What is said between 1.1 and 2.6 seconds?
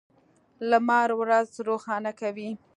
ورځ روښانه کوي.